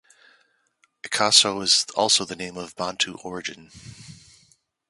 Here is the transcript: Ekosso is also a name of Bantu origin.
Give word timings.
Ekosso 1.03 1.61
is 1.61 1.85
also 1.95 2.25
a 2.25 2.35
name 2.35 2.57
of 2.57 2.75
Bantu 2.75 3.17
origin. 3.23 3.69